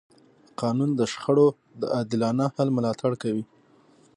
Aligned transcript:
قانون 0.61 0.89
د 0.95 1.01
شخړو 1.11 1.47
د 1.81 1.83
عادلانه 1.95 2.45
حل 2.55 2.69
ملاتړ 2.77 3.11
کوي. 3.21 3.43